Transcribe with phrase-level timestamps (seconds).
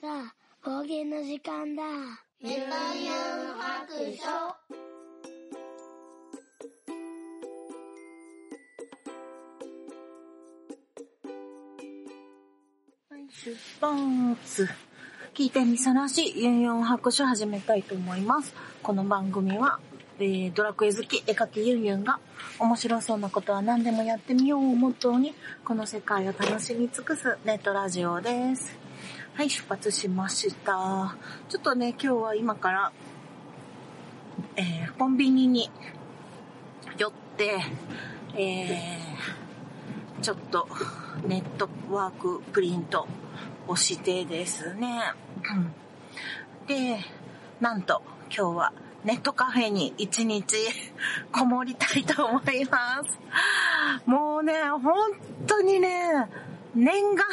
[0.00, 1.82] さあ、方言の時間だ。
[2.40, 3.14] メタユン
[3.58, 4.68] 白書。
[13.30, 14.36] 出版
[15.34, 18.54] 聞いてみそらしユンユン白書始めたいと思います。
[18.82, 19.78] この番組は、
[20.20, 22.18] えー、ドラクエ好き絵描きユンユンが
[22.58, 25.32] 面白そうなことは何でもやってみようをモットーに
[25.64, 28.76] この世界を楽しみ尽くすネットラジオです。
[29.34, 31.16] はい、出発しました。
[31.48, 32.92] ちょっとね、今日は今から、
[34.56, 35.70] えー、コンビニに
[36.96, 37.60] 寄って、
[38.34, 40.66] えー、ちょっと
[41.28, 43.06] ネットワークプリント
[43.68, 45.00] をしてですね。
[46.66, 46.98] で、
[47.60, 48.02] なんと
[48.36, 48.72] 今日は
[49.04, 50.56] ネットカフェに一日
[51.32, 53.18] こもりたいと思います。
[54.06, 54.94] もうね、本
[55.46, 56.28] 当にね、
[56.74, 57.26] 念願、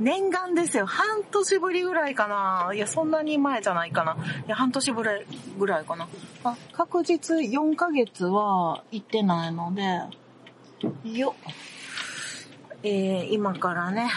[0.00, 0.86] 念願ですよ。
[0.86, 2.72] 半年ぶりぐらいかな。
[2.74, 4.16] いや、そんなに前じゃないかな。
[4.46, 5.10] いや、半年ぶり
[5.58, 6.08] ぐらいかな。
[6.44, 10.02] あ、確実4ヶ月は行ってないので、
[11.04, 11.34] よ
[12.82, 14.08] えー、今からね、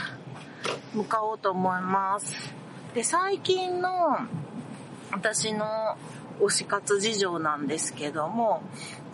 [0.93, 2.53] 向かおうと思います。
[2.93, 4.17] で、最近の
[5.11, 5.97] 私の
[6.39, 8.61] 推し活事情なんですけども、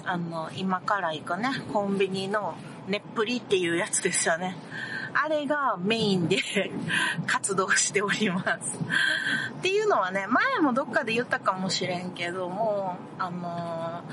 [0.03, 2.55] あの、今から行くね、コンビニの
[2.87, 4.55] ねっぷりっていうやつですよね。
[5.13, 6.37] あれがメインで
[7.25, 8.77] 活動しております。
[9.57, 14.03] っていうのはね、前もどっかで言ったかもしれんけども、あの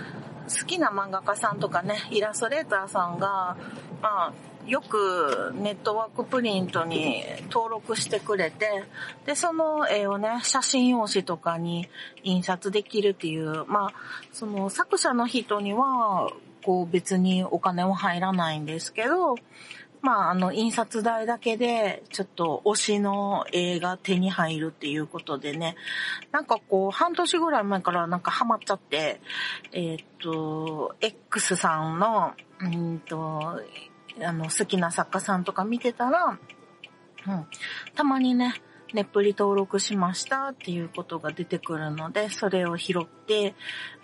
[0.46, 3.56] ー、好きな漫画家さんとかね、イラストレーターさんが、
[4.00, 4.32] まあ、
[4.66, 8.84] よくネットワークプリントに登録してくれて、
[9.26, 11.88] で、その絵をね、写真用紙とかに
[12.22, 13.94] 印刷できるっていう、まあ、
[14.32, 16.30] その作者の人には、
[16.64, 19.34] こう別にお金は入らないんですけど、
[20.02, 25.76] まあ、あの、印刷代だけで、ちょっと推しの絵が手に入るっていうことでね、
[26.32, 29.20] なんかこう、半年ぐらい前からなんかハマっちゃって、
[29.70, 33.60] えー、っと、X さんの、うんと、
[34.20, 36.38] あの、好きな作家さんとか見てたら、
[37.26, 37.46] うん、
[37.94, 38.54] たまにね、
[38.92, 43.54] ネップリ登録しましたっていうことが出てくるので、それを拾って、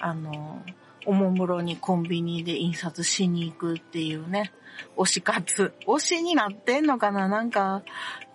[0.00, 0.64] あの、
[1.04, 4.52] おもむろにコンビニで印刷しに行くっていうね、
[4.96, 5.72] 推し活。
[5.86, 7.28] 推しになってんのかな？
[7.28, 7.82] なんか、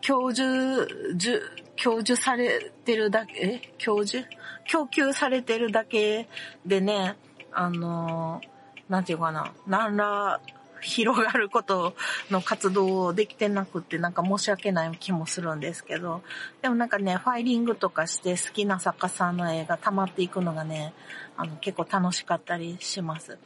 [0.02, 1.40] 教授、じ、
[1.76, 3.74] 教授されてるだけ、え？
[3.78, 4.28] 教授？
[4.66, 6.30] 供給されてるだけ
[6.66, 7.16] でね、
[7.52, 8.42] あの
[8.90, 10.40] なんていうかな、何ら
[10.84, 11.96] 広がること
[12.30, 16.22] の活動をできてなくってなんか申し訳ない気もするんですけど、
[16.62, 20.94] でもなんかね、ファイリングとかして好きな作家さんの絵が溜まっていくのがね、
[21.36, 23.38] あの結構楽しかったりします。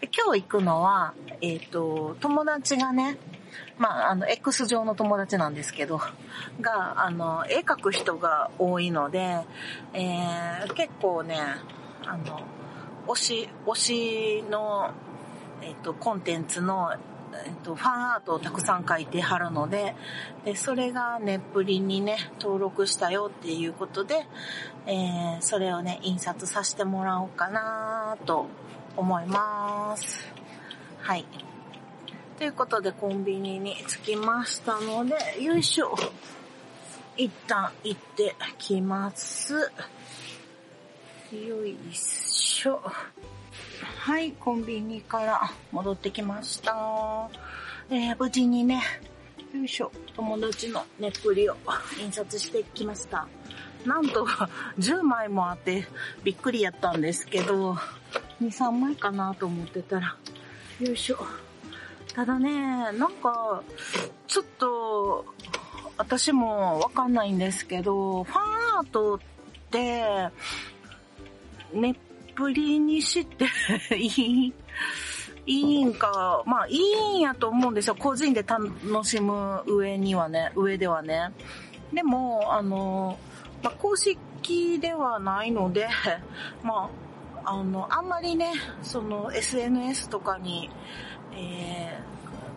[0.00, 3.18] で今日行くのは、えっ、ー、と、友達がね、
[3.78, 6.00] まあ、あの、X 上の友達なんですけど、
[6.60, 9.38] が、あの、絵描く人が多いので、
[9.94, 11.36] えー、結構ね、
[12.06, 12.42] あの、
[13.06, 14.92] 推し、推しの
[15.62, 19.94] えっ、と、コンテンツの、えっ、と、ファンアートをたくさん書いてはるので、
[20.44, 24.26] で、それがネップリにね、登録したよっていうことで、
[24.86, 28.46] えー、それをね、印刷させてもらおうかなと
[28.96, 30.32] 思います。
[31.00, 31.24] はい。
[32.38, 35.94] ということで、コンビニに着きましたので、よいしょ。
[37.16, 39.54] 一旦行ってきます。
[41.32, 42.82] よいしょ。
[43.82, 45.40] はい、コンビニから
[45.72, 47.28] 戻ってきました。
[47.90, 48.82] えー、無事にね、
[49.54, 51.56] よいしょ、友達のネップリを
[51.98, 53.26] 印刷してきました。
[53.84, 54.26] なんと、
[54.78, 55.86] 10枚もあって
[56.22, 57.74] びっくりやったんですけど、
[58.40, 60.16] 2、3枚かなと思ってたら、
[60.80, 61.18] よいしょ。
[62.14, 63.62] ただね、なんか、
[64.26, 65.24] ちょっと、
[65.96, 69.18] 私もわかんないんですけど、ファンアートっ
[69.70, 70.28] て、
[71.72, 71.96] ネッ
[72.40, 73.46] プリにして
[73.94, 74.54] いい、
[75.44, 77.94] いいんか、まあいいんやと思うんですよ。
[77.94, 78.64] 個人で楽
[79.04, 81.32] しむ上にはね、上ではね。
[81.92, 83.18] でも、あの、
[83.62, 85.86] まあ、公式ではないので、
[86.64, 86.88] ま
[87.44, 90.70] あ、あの、あんまりね、その SNS とかに、
[91.34, 92.00] え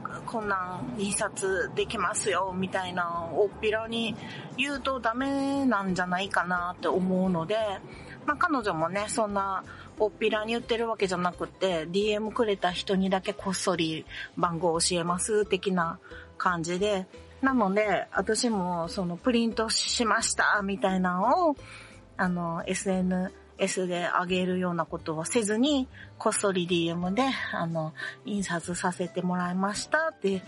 [0.02, 4.16] ー、こんなん印刷できますよ、みたいな、おっぴらに
[4.56, 7.58] 言うとダメなんじゃないかなって思うので、
[8.26, 9.64] まあ彼女もね、そんな
[10.00, 14.06] おっぴらに言ってるわけじゃなくて、DM くれた人にだけこっそり
[14.38, 16.00] 番号教えます的な
[16.38, 17.08] 感じで、
[17.42, 21.56] なので、私もそのプリントしましたみたいなのを、
[22.18, 27.94] あの、SNS S で上げるようなことはせずに、こっそり DM で、あの、
[28.26, 30.44] 印刷させてもらいましたって、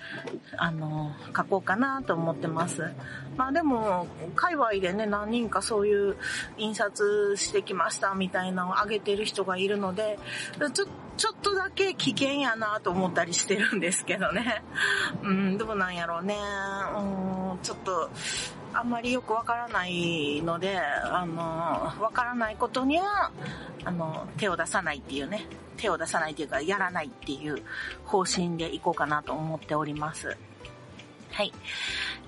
[0.58, 2.92] あの、書こうかなと思ってます。
[3.38, 6.18] まあでも、界隈でね、何人かそういう
[6.58, 10.18] 印刷してきましたみたいなのを上げてる人がいるので、
[10.74, 10.86] ちょ、
[11.18, 14.64] ちょっとだけ危険やなと思ったりしてるんですけどね。
[15.24, 16.36] うん、どうなんやろうね。
[16.36, 18.10] うん、ちょっと、
[18.76, 23.32] あんまりよくわからないので、あの、わからないことには、
[23.86, 27.64] あの、手を出さないっていうね、手を出さないっていうか、やらないっていう
[28.04, 30.38] 方針でいこうかなと思っております。
[31.32, 31.54] はい。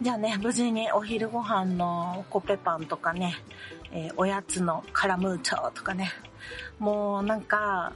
[0.02, 3.36] じゃあね、無事にお昼ご飯のコペパンとかね、
[3.92, 6.12] えー、おやつのカラムーチョとかね、
[6.80, 7.92] もうなんか、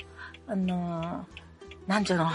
[0.47, 2.25] あのー、なんちゅうの、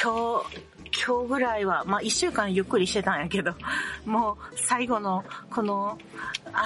[0.00, 3.54] 今日、今日ぐらいは、まあ一週間ゆっくりしてたんやけど、
[4.06, 5.98] もう最後のこの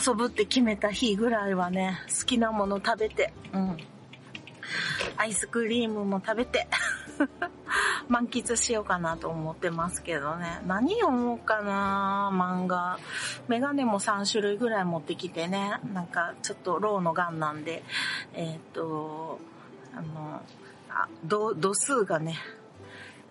[0.07, 3.77] 遊ぶって決めた日ぐらいはね、好きなもの食べて、うん。
[5.17, 6.69] アイスクリームも食べて
[8.09, 10.61] 満喫しようかなと思ってますけどね。
[10.67, 12.99] 何読もうかな漫画。
[13.49, 15.81] メガネも3種類ぐらい持ってきてね。
[15.93, 17.83] なんかちょっとローのガンなんで、
[18.35, 19.39] えっ、と、
[19.95, 20.43] あの、
[20.89, 22.37] あ度、度数がね、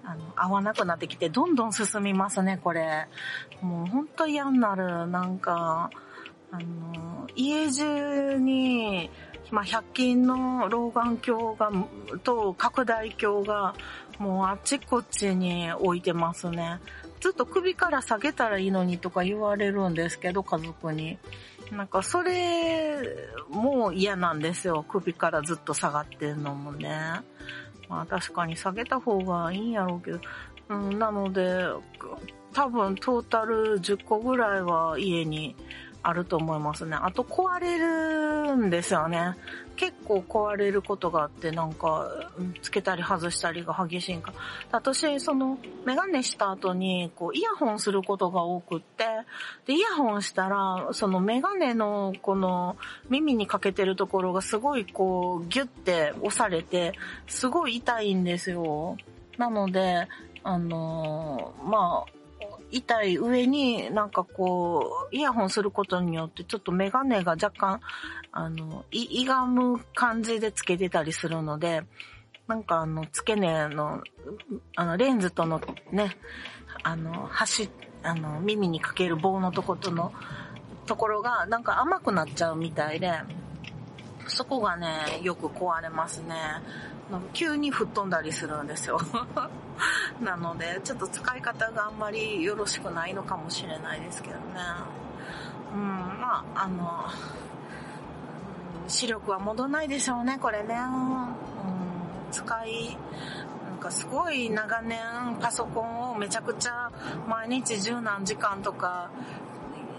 [0.10, 3.08] あの、合わなくなってきて、どんどん進みますね、これ。
[3.62, 5.06] もうほんと嫌になる。
[5.08, 5.92] なんか、
[6.52, 9.12] あの、家中に、
[9.52, 11.72] まあ、100均の老眼鏡が、
[12.24, 13.76] と拡大鏡が、
[14.18, 16.80] もうあっちこっちに置いてますね。
[17.20, 21.20] ずっと首から下げたらいいのにとか言われるんですけど、家族に。
[21.72, 23.00] なんかそれ
[23.50, 24.84] もう嫌なんですよ。
[24.88, 27.22] 首からずっと下がってるのもね。
[27.90, 30.20] まあ確かに下げた方がいいんやろうけど。
[30.70, 31.64] うん、なので、
[32.54, 35.56] 多分トータル10個ぐらいは家に
[36.04, 36.96] あると思いますね。
[36.96, 39.36] あと壊れるんですよね。
[39.80, 42.30] 結構壊れることがあって、なんか、
[42.62, 44.34] つけたり外したりが激しいんか。
[44.74, 49.06] 私、その、メガネした後に、こう、イヤホンすることが多くって、
[49.66, 52.76] で、イヤホンしたら、そのメガネの、この、
[53.10, 56.92] 耳にかけてるところがすごい、こう、ギュッて押されて、
[57.28, 58.98] すごい痛いんですよ。
[59.38, 60.10] なので、
[60.44, 62.19] あのー、まあ、
[62.72, 67.82] 痛い上になんかこう、イヤホンすることによってちょっとメガネが若干、
[68.32, 71.84] あの、い、いがむ感じでつけてたりするので、
[72.48, 74.02] なんかあの、付け根の、
[74.76, 75.62] あの、レンズとの
[75.92, 76.18] ね、
[76.84, 77.70] あの、端、
[78.04, 80.14] あの、耳にかける棒のとことの、
[80.90, 83.12] ところがなんか甘くなっちゃうみたいで、
[84.28, 86.36] そこがね、よく壊れますね。
[87.34, 89.00] 急に吹っ飛んだりするんですよ
[90.22, 94.42] なので、ちょっと使い方があんまりよろしくないのかもしれないですけどね。
[95.74, 95.80] うん、
[96.20, 97.06] まあ、あの、
[98.88, 100.76] 視力は戻らないでしょうね、これね。
[100.76, 102.98] うん、使い、
[103.70, 105.00] なんかすごい長年
[105.40, 106.92] パソコンをめちゃくちゃ
[107.28, 109.10] 毎日十何時間とか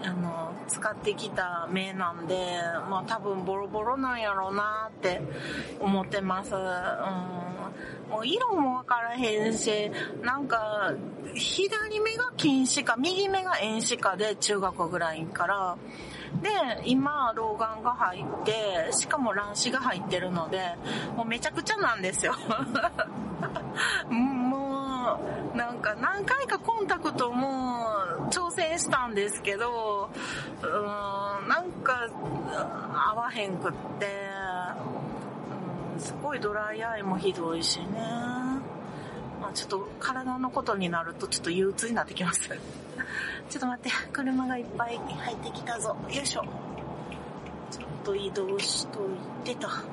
[0.03, 2.59] あの、使ってきた目なんで、
[2.89, 5.21] まあ多分ボロボロなんやろうなって
[5.79, 6.55] 思ってます。
[6.55, 6.59] うん。
[8.09, 10.93] もう色もわからへんし、なんか、
[11.33, 15.77] 左目が近視か、右目が遠視かで中学ぐらいから、
[16.41, 16.49] で、
[16.85, 20.75] 今、老眼が入って、しかも乱視が入ってるので、
[21.15, 22.33] もうめちゃくちゃなんですよ。
[24.09, 24.40] もう、
[25.55, 27.85] なんか何回かコンタクトも
[28.29, 30.09] 挑戦したんですけど、
[30.61, 32.07] うーん、なんか
[32.93, 34.07] 合わへんくって、
[35.95, 37.85] うん、すごいドライアイもひどいしね。
[39.41, 42.49] まあちょっと体のことになるとちょっと憂鬱になってきます。
[43.49, 45.95] ちょっと待って、車がいっぱい入ってきたぞ。
[46.09, 46.43] よいしょ。
[47.71, 48.99] ちょっと移動しと
[49.45, 49.67] いてと。
[49.67, 49.83] は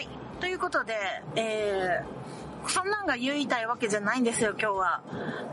[0.00, 0.08] い。
[0.40, 0.94] ということで、
[1.34, 2.17] えー、
[2.68, 5.02] そんなんが言いたいわけじゃないんですよ、今日は。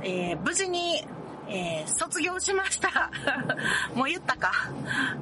[0.03, 1.05] えー、無事に、
[1.47, 3.11] えー、卒業しました。
[3.95, 4.51] もう言ったか。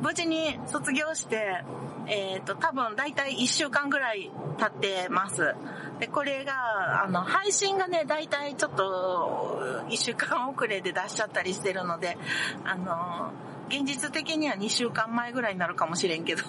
[0.02, 1.64] 無事に卒業して、
[2.08, 5.56] えっ、ー、と、多分だいたい1週間ぐらい経ってます。
[6.00, 12.18] で、これが、あの、配信がね、だいたいちょっと、1週間遅れで出しちゃったりしてるので、
[12.66, 13.32] あの、
[13.70, 16.44] 現実的には2週間前ぐらいになるかもしれんけど。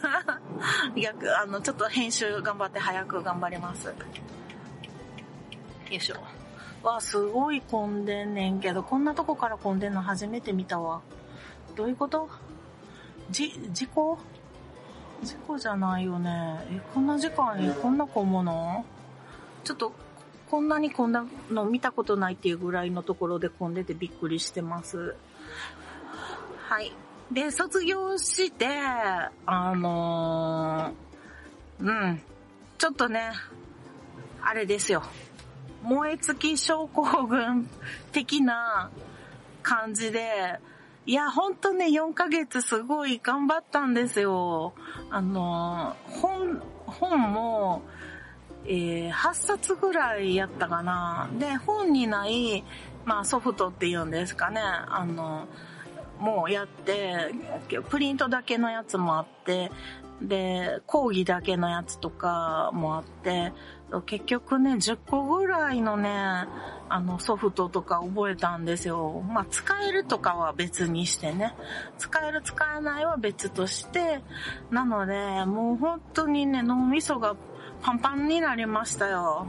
[0.96, 3.94] 逆、あの、ちょっと編集頑張って早く頑張ります。
[5.92, 6.16] よいしょ。
[6.82, 11.00] わ、すごい混んでんねんけど、こんなとこから混んでんの初めて見たわ。
[11.76, 12.28] どういうこと？
[13.30, 14.18] じ、事故？
[15.22, 16.64] 事故じゃないよね。
[16.70, 18.84] え、こんな時間にこんな混むの？
[19.64, 19.92] ちょっと、
[20.50, 25.14] こんなにこんなの見たことないっていうぐらいのところで混んでてびっくりしてます。
[26.68, 26.92] はい。
[27.30, 28.66] で、卒業して、
[29.46, 32.22] あのーうん、
[32.76, 33.30] ちょっとね、
[34.42, 35.02] あれですよ。
[35.82, 37.68] 燃え尽き症候群
[38.12, 38.90] 的な
[39.62, 40.58] 感じで、
[41.04, 44.72] いや、ほんとね、4ヶ月すごい頑張ったんですよ。
[45.10, 47.82] あの本、本も、
[48.64, 51.28] えー8冊ぐらいやったかな。
[51.38, 52.64] で、本にない、
[53.04, 54.60] まあソフトっていうんですかね。
[54.60, 55.48] あの、
[56.20, 57.32] もうやって、
[57.90, 59.72] プリントだけのやつもあって、
[60.22, 63.52] で、講義だけのやつとかもあって、
[64.00, 66.10] 結局ね、10個ぐらいのね、
[66.88, 69.22] あのソフトとか覚えたんですよ。
[69.28, 71.54] まあ使えるとかは別にしてね。
[71.98, 74.22] 使える使えないは別として、
[74.70, 77.36] なので、もう本当にね、脳みそが
[77.82, 79.46] パンパンになりましたよ。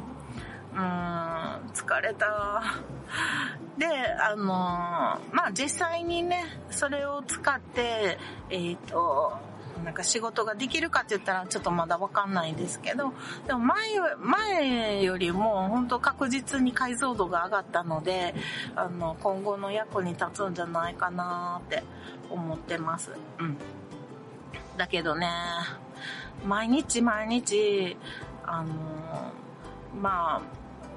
[0.73, 2.63] うーん、疲れた。
[3.77, 3.87] で、
[4.19, 8.17] あのまあ、実際にね、それを使って、
[8.49, 9.37] えっ、と、
[9.83, 13.13] なんか仕事ができるかって言ったらちょっとまだわかんないんですけど、
[13.47, 18.35] でも前よ、前よりも本当確実に解像度が上がったので、
[18.75, 21.83] あの、今後の役に立つんじゃないかなって
[22.29, 23.11] 思ってます。
[23.39, 23.57] うん。
[24.77, 25.29] だけどね、
[26.45, 27.97] 毎日毎日、
[28.45, 28.73] あの、
[30.01, 30.41] まあ、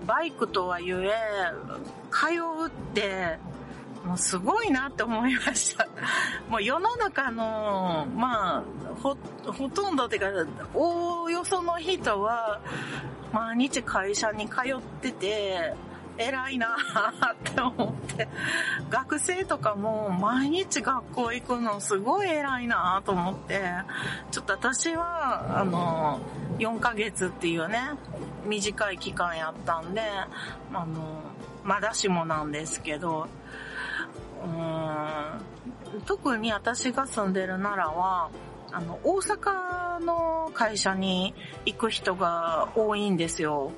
[0.06, 1.12] バイクとはいえ、
[2.10, 2.26] 通
[2.64, 3.38] うって、
[4.06, 5.86] もうすごいなって思いました。
[6.48, 8.62] もう世の中の、まあ、
[9.02, 9.16] ほ、
[9.52, 12.60] ほとんどっていうか、おおよその人は、
[13.32, 15.74] 毎日会社に通ってて、
[16.18, 18.28] 偉いなって思って、
[18.88, 23.60] 学生とかも毎日学校行くのすごい偉いなと思って、
[24.30, 26.20] ちょっと私は、あの、
[26.58, 27.80] 4ヶ月っていうね、
[28.46, 30.00] 短い期間やったんで、
[30.72, 30.86] あの、
[31.64, 33.26] まだしもなんですけど、
[34.44, 35.26] うん
[36.04, 38.30] 特に私が住んでる奈良は、
[38.72, 43.72] あの、大阪の会社に行く人が多いんですよ。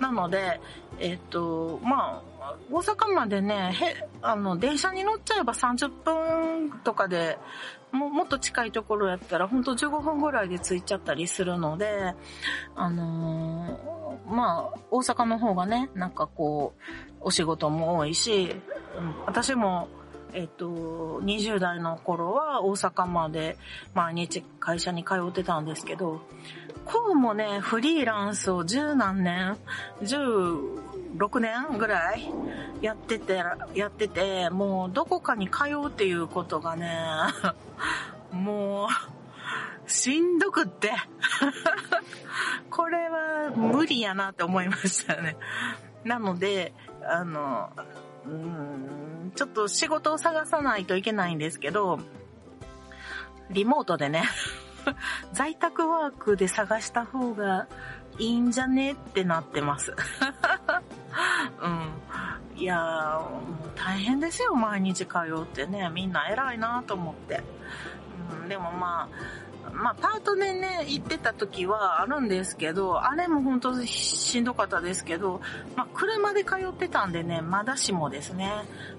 [0.00, 0.60] なので、
[0.98, 7.38] えっと、まあ、大阪までね、へ、あの、電車に乗っちゃえば30分とかで、
[7.92, 12.14] ももっと近いところやったら、ほんと15分ぐらいで着いちゃったりするので、
[12.74, 16.82] あのーまあ、大阪の方がね、なんかこう、
[17.20, 18.56] お仕事も多いし、
[18.96, 19.88] うん私も、
[20.34, 23.56] えっと、20代の頃は大阪まで
[23.94, 26.20] 毎日会社に通ってたんですけど、
[26.84, 29.56] こうもね、フリーランスを十何年、
[30.02, 32.30] 16年ぐらい
[32.80, 33.42] やってて、
[33.74, 36.98] やってて、もうどこかに通うっていうことがね、
[38.32, 39.21] もう、
[39.86, 40.92] しんどくって。
[42.70, 45.36] これは無理やなって思いましたね。
[46.04, 47.72] なので、あの、
[48.26, 52.00] うーんちょっと仕事を探さないといけないんですけど、
[53.50, 54.24] リモートでね、
[55.32, 57.66] 在宅ワークで探した方が
[58.18, 59.94] いいんじゃねってなってます。
[61.60, 61.92] うん。
[62.56, 65.90] いやー、もう大変ですよ、毎日通ってね。
[65.92, 67.42] みんな偉いなと思って。
[68.42, 69.41] うん、でもまあ、
[69.72, 75.40] まあ、パートでね、行ってた時はあるんですけど、あれも本当しんどかったですけど、
[75.74, 78.50] まあ、車で通ってたんでね、まだしもですね。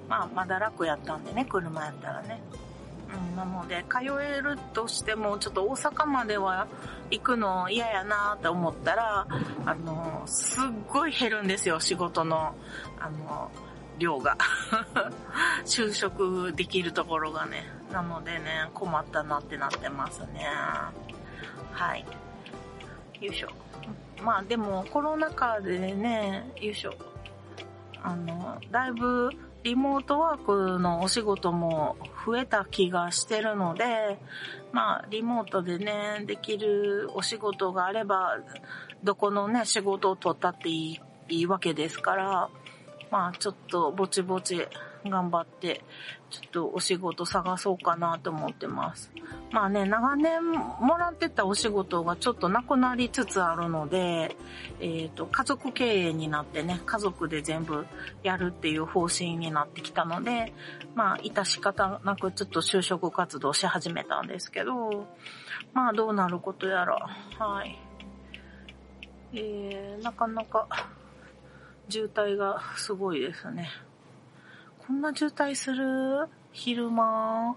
[0.10, 2.42] まあ、まだ楽やったんでね、車やったらね。
[3.13, 6.68] うん、なので、通えるとしても、ちょっと大阪までは
[7.12, 9.27] 行くの嫌やなって思ったら、
[9.65, 12.56] あの、すっごい減るんですよ、仕事の、
[13.00, 13.51] あの、
[14.00, 14.38] 量が。
[15.65, 17.63] 就職できるところがね。
[17.93, 20.47] なのでね、困ったなってなってますね。
[21.71, 22.05] はい。
[23.21, 23.50] よいしょ。
[24.23, 26.93] まあでも、コロナ禍でね、よいしょ。
[28.01, 29.29] あの、だいぶ
[29.63, 31.95] リモートワークのお仕事も
[32.25, 34.19] 増えた気がしてるので、
[34.71, 38.39] まあ、リモートでね、できるお仕事があれば、
[39.03, 42.50] どこのね、仕事を取ったっていいいいわけですから、
[43.12, 44.67] まあ、ちょっとぼちぼち
[45.10, 45.81] 頑張って、
[46.29, 49.12] ちょっとお仕事探そうかなと思ってます。
[49.51, 54.36] まあね、長年もらってたお仕事がちょっとなくなりつつあるので、
[54.79, 57.86] えっ、と、家族経営になってね、家族で全部
[58.24, 60.53] やるっていう方針になってきたので、
[60.95, 65.07] まあ、致し方なくちょっと就職活動し始めたんですけど、
[65.74, 66.95] まあ、どうなることやら、
[67.38, 67.79] はい。
[69.36, 70.67] えー、なかなか
[71.89, 73.69] 渋滞がすごいですね。
[74.85, 76.27] こんな渋滞する？
[76.51, 77.55] 昼間、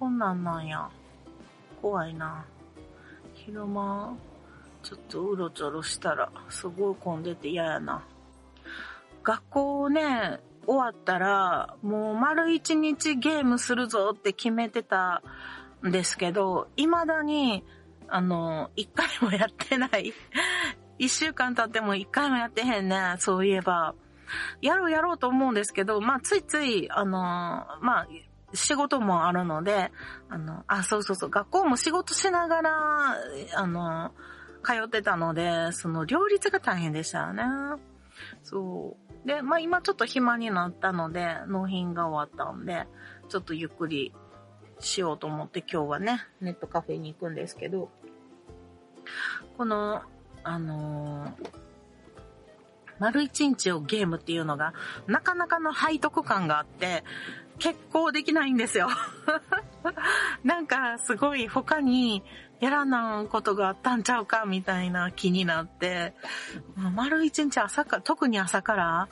[0.00, 0.90] こんなんなんや。
[1.80, 2.44] 怖いな。
[3.34, 4.16] 昼間、
[4.82, 8.02] ちょっとうろちょろしたら、すごい混んでて嫌やな。
[9.22, 15.22] 学校ね、終わったら、もう丸一日ゲームするぞって決めてた
[15.86, 17.62] んですけど、未だに、
[18.08, 20.12] あの、一回もやってない。
[20.98, 23.94] 一週間経っても一回もやってへんね、そういえば。
[24.60, 27.10] やろうやろうと思うんですけど、まあ、ついつい、あの、
[27.80, 28.08] まあ、
[28.54, 29.90] 仕事もあるので、
[30.28, 33.16] あの、あ、そうそうそう、学校も仕事しながら、
[33.54, 34.12] あの、
[34.62, 37.44] 通ってたので、その両立が大変でしたよね。
[38.42, 39.28] そう。
[39.28, 42.86] で、まあ今ちょっと暇になったので、納品が終わったんで、
[43.28, 44.12] ちょっとゆっくり
[44.80, 47.90] しようと思って今日はね、ネットカフェに行くんですけど、
[49.56, 50.02] この、
[50.42, 51.50] あのー、
[52.98, 54.72] 丸一日をゲームっていうのが、
[55.06, 57.04] なかなかの背徳感があって、
[57.58, 58.88] 結構できないんですよ。
[60.44, 62.22] なんか、すごい他に
[62.60, 66.14] やらなんことがあったんちゃうかみたいな気になって、
[66.94, 69.08] 丸一日朝か、特に朝から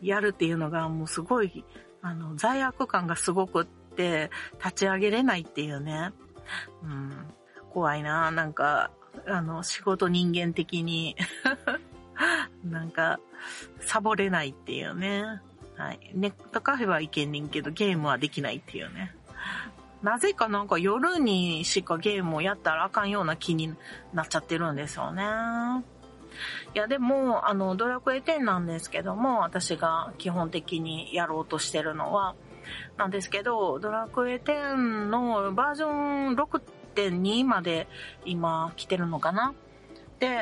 [0.00, 1.64] やるっていうのがもうすごい、
[2.02, 6.12] あの、罪悪感がすごくって、立ち上げれないっていうね。
[6.82, 7.12] うん、
[7.72, 8.90] 怖いななんか、
[9.26, 11.16] あの、仕事人間的に
[12.70, 13.20] なんか、
[13.80, 15.40] サボれないっていうね。
[15.76, 16.10] はい。
[16.14, 19.14] ネットカフェはいけんねんけど、ゲームはできないっていうね。
[20.02, 23.74] なぜかなんか夜にしかゲームをやったらあかんような気に
[24.12, 25.22] なっちゃってるんですよね。
[26.74, 32.34] いやでも、あの、ドラクエ10なんですけども、私が基本的にやろうとしてるのは、
[32.96, 37.88] なんですけど、ドラクエ10のバージョン6.2まで
[38.24, 39.54] 今来てるのかな、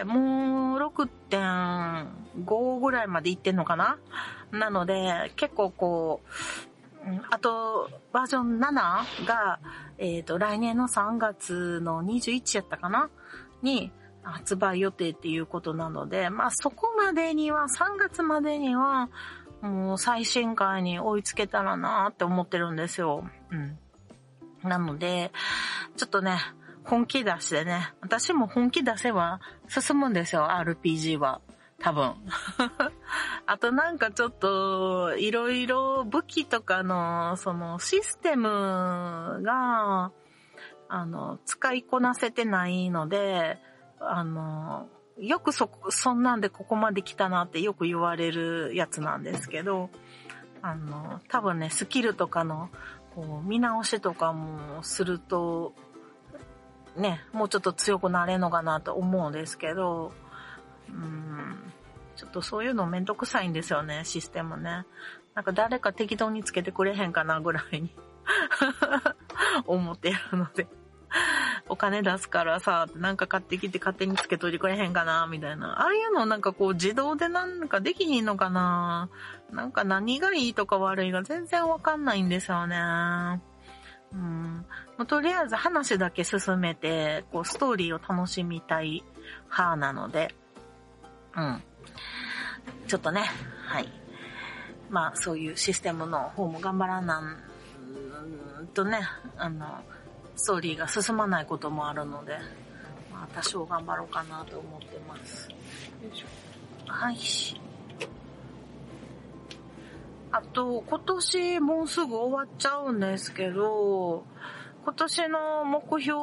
[0.05, 3.99] もう6.5ぐらいまで行ってんのかな？
[4.53, 6.29] なので、結構こう、
[7.31, 9.59] あと、バージョン7が、
[9.99, 13.11] えっ、ー、と、来年の3月の21やったかな？
[13.63, 13.91] に
[14.23, 19.09] 発売予定っていうことなので、まあそこまでには、3月までには、
[19.61, 23.29] もう最新回に追いつけたらなって思ってるんですよ。
[23.51, 23.79] うん。
[24.63, 25.33] なので、
[25.97, 26.39] ちょっとね、
[26.85, 27.93] 本気出してね。
[28.01, 31.41] 私も本気出せば進むんですよ、RPG は。
[31.79, 32.15] 多分。
[33.47, 40.13] あとなんかちょっと、いろいろ武器とかの、そのシステムが、
[40.89, 43.59] あの、使いこなせてないので、
[44.01, 49.91] あの、よくそ、そんなんでここまで来たなってよく言われるやつなんですけど、
[50.63, 52.71] あの、多分ね、スキルとかの、
[53.15, 55.75] こう、見直しとかもすると、
[56.97, 60.13] ね、もうちょっと強くなれんのかなと思うんですけど、
[60.89, 61.73] うん、
[62.17, 64.87] ちょっとそういうのめんどくさいんですよね、システムね。
[65.35, 67.91] なんか誰か適当につけてくれへんかなぐらいに
[69.67, 70.69] 思ってやるので
[71.69, 75.81] お金出すからさ、なんか買ってきて勝手につけといてくれへんかなみたいな。
[75.81, 79.09] ああいうのなんかこう自動でなんかできひんのかな
[79.51, 82.77] なんか何がいいとか悪いが全然わかんないんですよね。
[84.15, 85.07] うん。
[85.07, 89.03] とりあえず話だけ進めて、こう、ストーリーを楽しみたい
[89.51, 90.35] 派なので、
[91.37, 91.63] うん。
[92.87, 93.25] ちょっとね、
[93.67, 93.89] はい。
[94.89, 97.39] まあ、そういうシステムの方も頑張らなん
[98.73, 99.01] とね、
[99.37, 99.83] あの、
[100.37, 102.39] ストーリーが進まないこともあるので、
[103.13, 105.49] まあ、多少頑張ろうかなと思ってます。
[105.51, 105.57] よ
[106.13, 106.27] いしょ
[106.87, 107.17] はい。
[110.37, 114.25] あと、今年もうすぐ終わっちゃうんですけど、
[114.83, 116.19] 今年の目標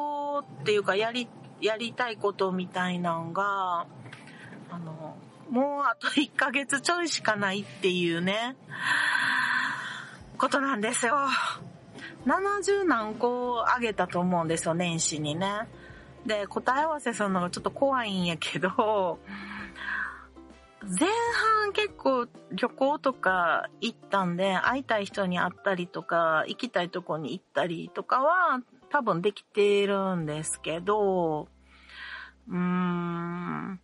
[0.60, 1.28] っていうか、やり、
[1.62, 3.86] やりたいことみたいなんが、
[4.70, 5.16] あの、
[5.48, 8.54] もうあと1ヶ月ちょいしかないっていうね、
[10.36, 11.16] ことなんですよ。
[12.26, 15.68] 70何個あげたと思うんですよ、年始にね。
[16.26, 19.20] で、答え合わせするのがちょっと怖いんやけど、
[20.84, 31.48] 前半結構旅行とか行ったんで、会いたい人に会ったりとか、行きたいとこに行ったりとかは多分できてるんですけど、
[32.48, 33.80] うーん、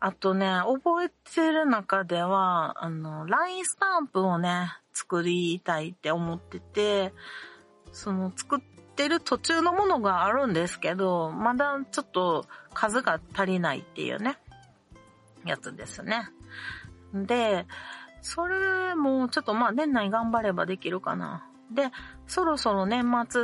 [0.00, 7.14] あとね、覚えてる中では、あの、LINE スタンプをね、作りたいって思ってて、
[7.90, 8.60] その作っ
[8.96, 14.38] てる途中のものがあるんですけど、まだちょっと数が足りないっていうね。
[15.44, 16.28] やつですね。
[17.12, 17.66] で、
[18.22, 21.46] それもちょっとまあ年内頑張ればできるかな。
[21.72, 21.90] で、
[22.26, 23.40] そろそろ年末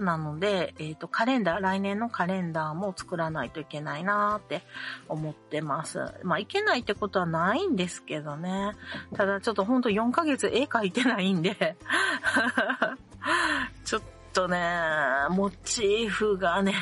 [0.00, 4.62] なので、えっ、ー、と、カレンダー、来年のカレンダーも作らないといけないなーって
[5.08, 6.00] 思ってます。
[6.22, 8.72] まあ、いけないってことはないんですけどね。
[9.14, 11.76] ただちょっとほんと4ヶ月絵描いてないんで
[13.84, 14.02] ちょっ
[14.32, 14.58] とね、
[15.30, 16.74] モチーフがね、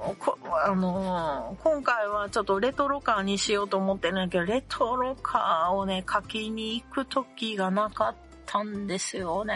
[0.00, 9.54] あのー、今回はちょっとレトロカーにしようと思ってるんだけど、レトロカーをね、書きに行く時がなかったんですよね。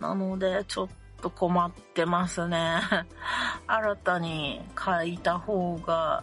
[0.00, 0.88] なので、ちょっ
[1.20, 2.80] と困ってますね。
[3.66, 6.22] 新たに書いた方が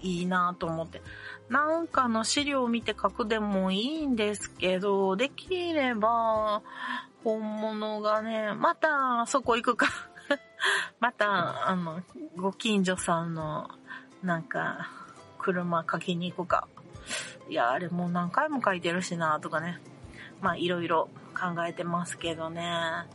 [0.00, 1.00] いいなと思って。
[1.48, 6.62] なんかの資料を見て書くでもいいんですけど、できれば、
[7.22, 9.86] 本物がね、またそこ行くか
[11.00, 12.02] また、あの、
[12.36, 13.70] ご近所さんの、
[14.22, 14.90] なんか、
[15.38, 16.68] 車書きに行くか。
[17.48, 19.80] いや、あれもう何回も書いてるしな、とかね。
[20.40, 23.06] まあ、いろいろ考えてますけどね。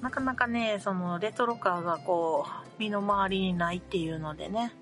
[0.00, 4.72] なかなかね、その、レトロカーがこう、身の回りにないっていうのでね。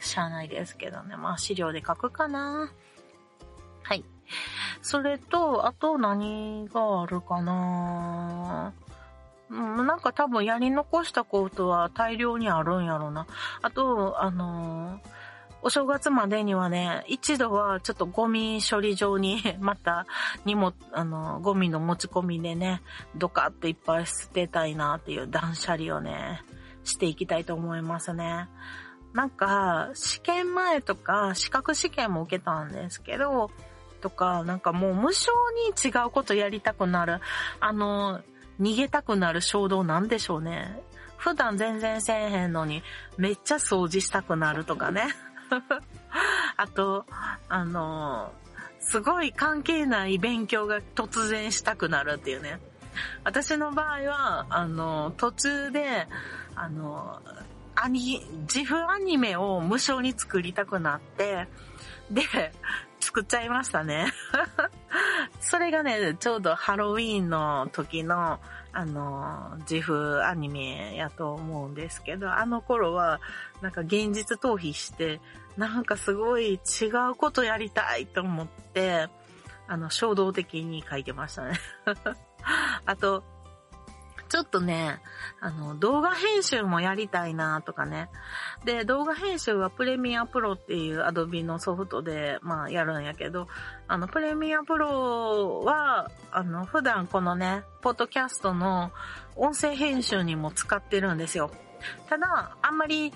[0.00, 1.16] しゃあないですけどね。
[1.16, 2.72] まあ、資料で書くかな。
[3.82, 4.04] はい。
[4.82, 8.72] それと、あと何があるかな
[9.50, 13.26] うん、なんか多分やり残したことは大量にあるんやろな。
[13.62, 15.08] あと、あのー、
[15.62, 20.06] お正月までにはね、一度はちょっとゴミ処理場に また
[20.44, 22.80] 荷物、あの、ゴミの持ち込みでね、
[23.16, 26.42] ドカッといっぱい捨てたいなっていう断捨離をね、
[26.84, 28.48] していきたいと思いますね。
[29.12, 33.50] なんか、試験前とか、資格試験も受けたんですけど、
[34.00, 35.30] とか、なんかもう無性
[35.66, 37.20] に違うことやりたくなる。
[37.58, 38.20] あの、
[38.60, 40.80] 逃げたくなる衝動なんでしょうね。
[41.16, 42.82] 普段全然せえへんのに、
[43.16, 45.08] めっちゃ掃除したくなるとかね。
[46.56, 47.04] あと、
[47.48, 48.32] あの、
[48.80, 52.60] すごい関係ない勉強が突然したくなるっていうね。
[53.24, 56.06] 私の場合は、あの、途中で、
[56.54, 57.20] あの、
[57.74, 61.48] アニ、自負アニメを無償に作りたくなって、
[62.10, 62.22] で、
[62.98, 64.12] 作っちゃいましたね。
[65.40, 68.40] それがね、ちょうどハロウィーンの時の、
[68.72, 73.20] あの、自負アニメやと思うんですけど、あの頃は、
[73.60, 75.20] なんか現実逃避して、
[75.56, 79.08] なんかすごい違うことやりたいと思って、
[79.66, 81.58] あの、衝動的に書いてましたね。
[82.86, 83.22] あと、
[84.30, 85.00] ちょっとね、
[85.40, 88.08] あの、動画編集もやりたいなとかね。
[88.64, 93.48] で、動画編集はプレミアプロっていうアドビのソフトで、まあ、やるんやけど、
[93.88, 98.92] あの、プレミアプロは、あの、普段このね、ポッドキャストの
[99.34, 101.50] 音声編集にも使ってるんですよ。
[102.08, 103.12] ただ、あんまり、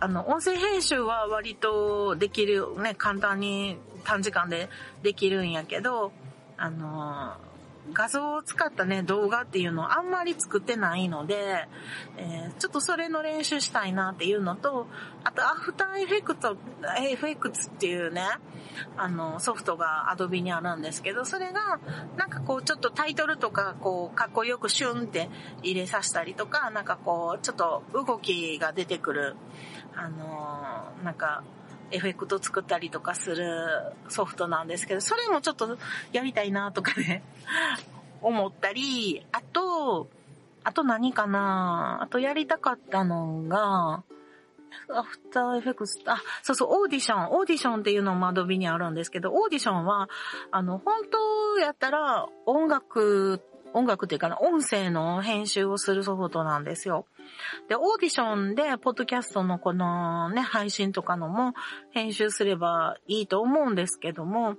[0.00, 4.68] あの、音声編集は割とできる、ね、簡単に短時間で
[5.02, 6.12] できるんやけど、
[6.58, 7.36] あの
[7.92, 11.68] 画像を使ったね、動画っていうのをあんまり作ってないので、
[12.16, 14.86] えー、ちょっとそれの練習したいなっていうのと、
[15.24, 18.22] あと、 After Effect、Effects っていうね、
[18.96, 21.80] あの、ソフトが Adobe にあるんですけど、それが、
[22.16, 25.28] なんかこう、ちょっとタイトルとか、こう、かっこよくシュンって
[25.62, 29.36] 入れさせたりとか、なんかこう、ちょっと動きが出てくる、
[29.94, 31.42] あのー、なんか、
[31.90, 35.78] エフェクト作ったりとかするソフトなんですけど、それもちょっと
[36.12, 37.22] やりたいなとかね、
[38.20, 40.08] 思ったり、あと、
[40.64, 44.02] あと何かなあとやりたかったのが、
[44.90, 50.08] After Effect、あ、そうそう、 Audition。Audition っていうのも Adobe にあるんですけど、オーディションは、
[50.50, 53.42] あの、本当やったら音楽、
[53.74, 57.06] 音楽っていうかな、音声の編集をするソフトなんですよ。
[57.68, 61.54] で、オーディションで、ポッドキャストのこのね、配信とかのも
[61.90, 64.56] 編集すればいいと思うんですけども、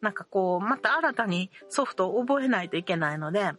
[0.00, 3.52] なんかこう、また新たにソフトを覚えないといけないので、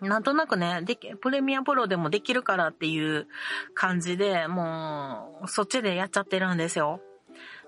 [0.00, 3.28] なんとなくね、でき、プレミアプロでもできるからっていう
[3.74, 7.00] 感じで、もう、そっちでやっちゃってるんですよ。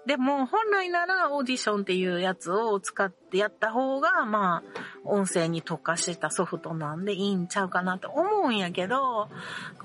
[0.06, 9.28] でも、本来ならオーディションっていうやつを使ってやった方が、まあ、音声に特化したソフトなんでいいんちゃうかなって思うんやけど、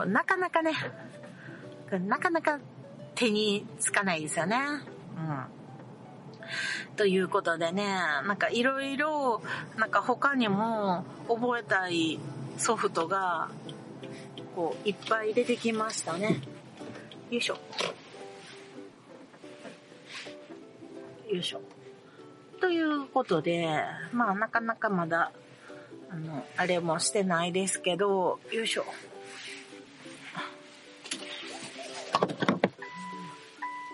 [0.05, 0.73] なかなかね、
[2.05, 2.59] なかなか
[3.15, 4.57] 手につかないですよね。
[5.17, 6.95] うん。
[6.97, 9.41] ということでね、なんかいろいろ、
[9.77, 12.19] なんか他にも覚えたい
[12.57, 13.49] ソフトが、
[14.55, 16.41] こう、いっぱい出てきましたね。
[17.29, 17.57] よいしょ。
[21.29, 21.61] よいしょ。
[22.59, 25.31] ということで、まあなかなかまだ、
[26.09, 28.85] あの、あれもしてないですけど、よいしょ。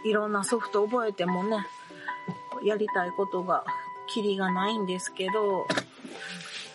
[0.06, 1.58] いろんなソフト覚えてもね、
[2.64, 3.66] やりたいことが、
[4.08, 5.68] キリがないんですけど、よ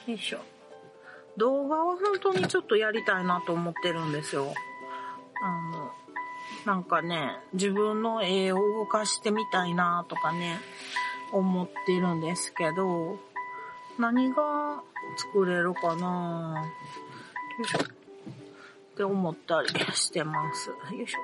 [0.09, 0.41] いしょ。
[1.37, 4.53] 動画は本当にちょっとやりたいなと思ってるんですよ。
[5.43, 5.70] あ、
[6.67, 10.61] なんかね、自分の絵を動かしてみたいなとかね、
[11.33, 13.19] 思ってるんですけど、
[13.99, 14.83] 何が
[15.17, 16.65] 作れるかな
[18.95, 20.69] って思ったりしてます。
[20.69, 21.19] よいしょ。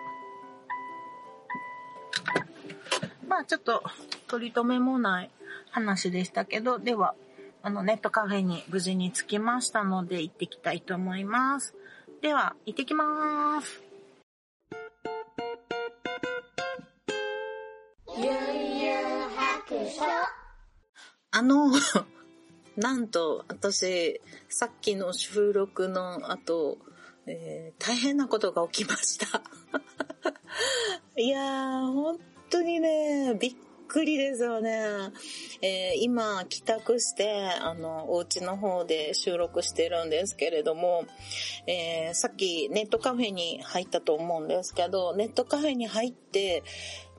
[3.28, 3.82] まあちょっと
[4.28, 5.30] 取り留めもない
[5.70, 7.14] 話でしたけど、では、
[7.62, 11.74] あのネットカフェに無事に着きましたので行ってきたいと思います。
[12.22, 13.85] では、行ってきまーす。
[21.30, 21.70] あの、
[22.76, 26.78] なんと、私、さっきの収録の後、
[27.26, 29.42] えー、大変なことが起きました。
[31.16, 32.18] いやー、本
[32.50, 33.54] 当にね、びっ
[33.88, 34.70] くりですよね。
[35.62, 41.04] えー、今、帰宅して、あの、お家の方で収録してるんですけれども、
[41.66, 46.62] えー、さっきネットカフェに入ったと思うんですけど、ネットカフェに入って、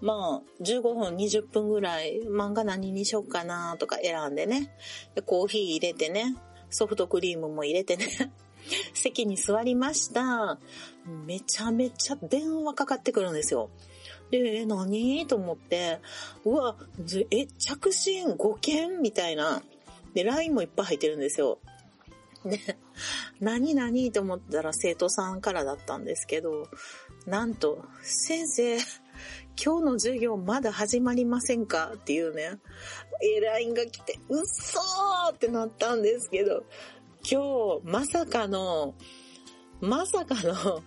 [0.01, 4.71] まあ、15分、20分ぐらい、漫画何にしようかなとか選んでね。
[5.15, 6.35] で、コーヒー入れてね。
[6.69, 8.07] ソフトクリームも入れてね。
[8.93, 10.59] 席に座りました。
[11.25, 13.69] めちゃめちゃ電話かかってくるんですよ。
[14.29, 15.25] で、え、何？
[15.25, 15.99] と思って、
[16.43, 16.75] うわ、
[17.31, 19.63] え、着信5件みたいな。
[20.13, 21.59] で、LINE もいっぱい入ってるんですよ。
[22.45, 22.59] で、
[23.39, 23.73] 何？
[23.73, 24.11] 何？
[24.11, 26.67] と思ったら生徒さんからだったんですけど、
[27.25, 28.77] なんと、先生、
[29.63, 31.93] 今日の授業まだ始まりませんか？
[31.95, 32.59] っていうね、
[33.21, 36.63] え、LINE が来て、うっそーってなったんですけど、
[37.29, 38.95] 今日、まさかの、
[39.81, 40.83] まさかの、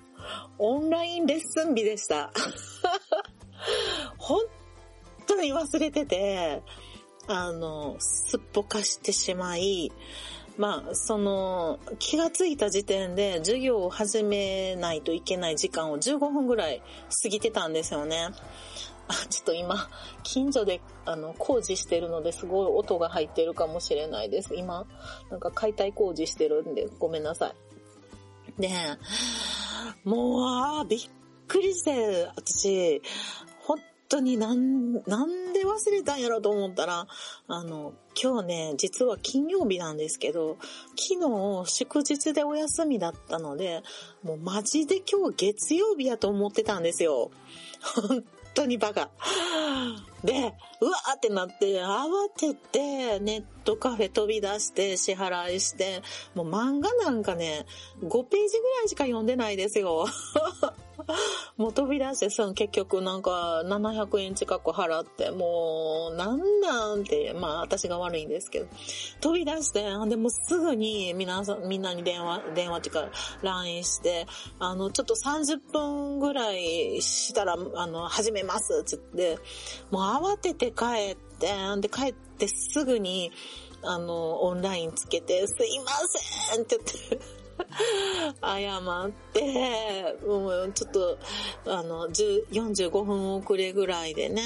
[0.58, 2.32] オンラインレッスン日でした。
[4.18, 4.40] 本
[5.26, 6.62] 当に忘れてて、
[7.26, 9.92] あの、すっぽかしてしまい、
[10.60, 16.82] まあ、その、気がついた時点で授業を始めないといけない時間を15分ぐらい
[17.22, 18.28] 過ぎてたんですよね。
[19.08, 19.88] あ、ちょっと今、
[20.22, 24.54] 近所で、あの、工事してるのですごい音が入ってるかもしれないです。
[24.54, 24.84] 今、
[25.30, 27.54] なんか解体工事してるんで、ごめんなさ
[28.58, 28.60] い。
[28.60, 28.68] で、
[30.04, 31.00] もう、びっ
[31.48, 33.00] くりして、私、
[34.10, 37.06] 当になん、なんで忘れたんやろと思ったら、
[37.46, 40.58] あの、今日ね、実は金曜日なんですけど、
[40.96, 43.82] 昨日祝日でお休みだったので、
[44.22, 47.30] もうマジで今日月曜日やと思ってたんですよ。
[47.80, 49.10] 本当にバカ。
[50.24, 56.02] で、うわーってなって、慌てて、ネットカフェ飛び出して支払いして、
[56.34, 57.64] もう漫画なんかね、
[58.02, 60.06] 5ページぐらいしか読んでないですよ。
[61.56, 68.66] もう飛び出して、その結局なんか700円近く払って、もうなんなんて、まあ私が悪いんですけど、
[69.20, 73.08] 飛び出して、でもすぐに皆さん、みんなに電話、電話っていうか
[73.42, 74.26] LINE して、
[74.58, 79.42] あの、ちょっと30分ぐらいしたら、あの、始めますって言って、
[79.90, 83.32] もう慌てて帰って、で帰ってすぐに、
[83.82, 85.90] あの、オンラインつけて、すいま
[86.52, 87.39] せんって言って、
[88.40, 91.18] 謝って、もうちょっと、
[91.66, 94.42] あの、45分遅れぐらいでね、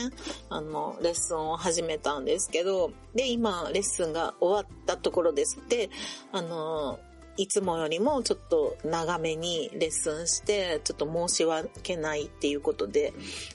[0.50, 5.58] あの、レッスンを始めたんですけど、で、今、レッスンが終わったところです。
[5.68, 5.90] で、
[6.32, 6.98] あの、
[7.36, 13.12] いつもよりもちょっと長めにレッスンして、ちょっと申し訳ないっていうことで、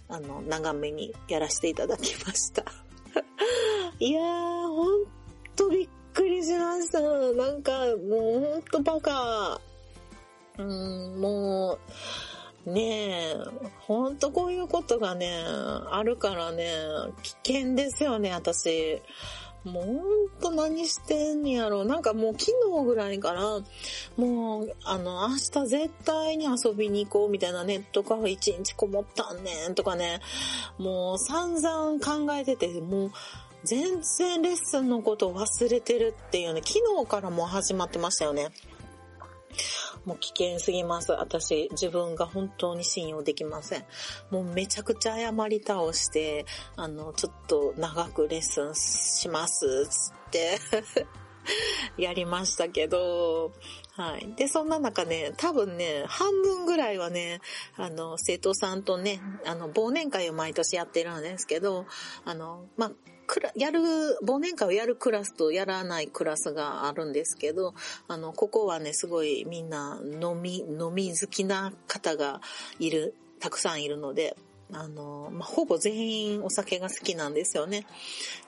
[0.10, 2.66] あの、長めにやらせていただきました。
[4.00, 5.06] いやー、ほん
[5.56, 7.00] とびっくりしました。
[7.02, 7.72] なんか、
[8.08, 9.62] もうほんとバカ。
[10.58, 11.78] うん、も
[12.66, 13.36] う、ねえ、
[13.80, 15.44] ほんとこういうことがね、
[15.92, 16.70] あるからね、
[17.24, 19.02] 危険ですよね、私。
[19.64, 21.84] もうほんと何してんねやろ。
[21.84, 23.42] なんかもう昨日ぐらいから、
[24.18, 30.22] もう、あの、明日絶対に遊びに行こうみたいなネットカフェ一日こもったんねんとかね、
[30.78, 33.12] もう散々考えてて、もう、
[33.64, 38.50] 全然レッスンのことを忘れてるっていうね、昨日からもう始まってましたよね。
[40.06, 41.12] もう危険すぎます。
[41.12, 43.86] 私、自分が本当に信用できません。
[44.32, 46.46] もうめちゃくちゃ謝り倒して、
[46.76, 50.60] あの、ちょっと長くレッスンします、つって
[51.98, 53.52] やりましたけど、
[53.94, 54.34] はい。
[54.36, 57.42] で、そんな中ね、多分ね、半分ぐらいはね、
[57.76, 61.86] あの、生徒さんとね、あの、忘年会を毎年やってるんですけど、
[62.24, 62.92] あの、まあ、
[63.30, 63.80] クラ、やる、
[64.24, 67.76] 忘年会をやるクラスとやらないクラスがあるんですけど、
[68.08, 72.42] あの、ここはね、すごいみんな飲み、飲み好きな方が
[72.80, 74.36] いる、たくさんいるので、
[74.72, 77.86] あの、まあ、ほぼ全員お酒が好きなんですよね。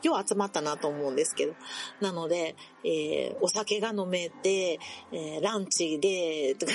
[0.03, 1.55] よう集まったなと思うんですけど。
[1.99, 4.79] なので、えー、お酒が飲めて、
[5.12, 6.73] えー、ランチで、とか、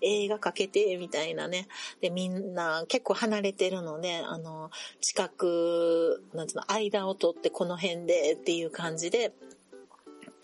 [0.00, 1.68] 映画かけて、みたいなね。
[2.00, 9.32] で、みんな結構離れてるので、あの、近く、なんつうの、間を取ってこの辺でっていう感じで、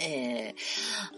[0.04, 0.54] え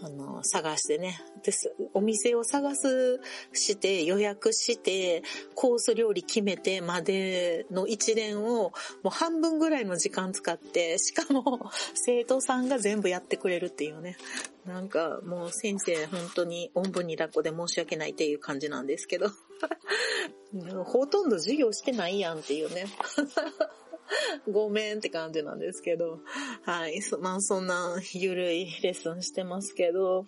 [0.01, 1.19] ー、あの、探してね。
[1.43, 3.19] です、お店を探す、
[3.53, 5.23] して予約して、
[5.55, 8.73] コース料理決めてまでの一連をも
[9.05, 14.17] う半分ぐらいの時間使って、しかも 生徒さんが全部やってくれるっていうね。
[14.65, 19.27] なんかもう先生本当におんぶに抱っこで申し訳ないっていう感じなんですけど。
[20.85, 22.85] ほとんど授業してないやんっていうね。
[24.49, 26.19] ごめんって感じなんですけど。
[26.63, 27.01] はい。
[27.19, 30.25] まあそんなゆるいレッスンしてますけど。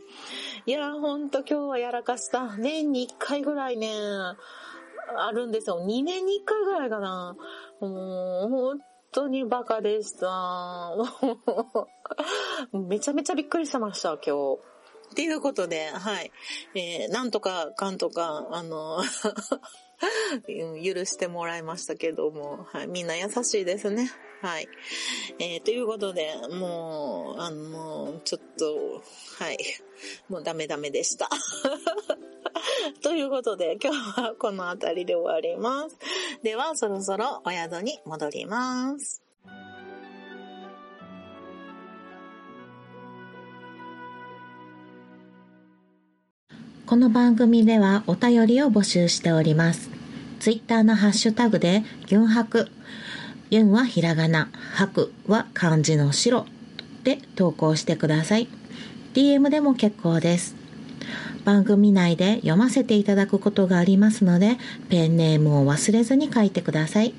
[0.65, 2.55] いや、ほんと今日はやらかした。
[2.57, 3.91] 年に1回ぐらいね、
[5.17, 5.83] あるんですよ。
[5.85, 7.35] 2年に1回ぐらいかな。
[7.79, 8.79] もう、本
[9.11, 10.93] 当にバカでした。
[12.73, 14.59] めちゃめちゃびっくりしてました、今日。
[15.11, 16.31] っていうことで、はい。
[16.75, 19.01] えー、なんとかかんとか、あの
[20.47, 24.11] 許してもらいましたけども、はい、みんな優しいですね。
[24.41, 24.69] はい。
[25.39, 29.03] えー、ということで、もう、あの、ちょっと、
[29.43, 29.57] はい。
[30.29, 31.29] もうダメダメでした。
[33.03, 35.97] ということで、今日はこの辺りで終わります。
[36.41, 39.28] では、そろそろお宿に戻ります。
[46.89, 49.91] この番組ではお便りを募集しております。
[50.39, 52.67] ツイッターのハッシュタグで、ギュンハク、
[53.51, 56.47] ユンはひらがな、ハクは漢字の白
[57.03, 58.47] で投稿してください。
[59.13, 60.55] DM でも結構です。
[61.45, 64.57] 番組内で読ませていただくことがありますので、
[64.89, 67.13] ペンネームを忘れずに書いてください。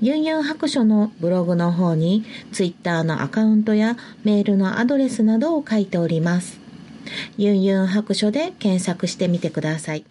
[0.00, 6.69] ユンユン白書のブログの方に、ツイッターのアカウントやメールのアドレスなどを書いております。
[7.38, 10.04] ユンユン白書で検索してみてください。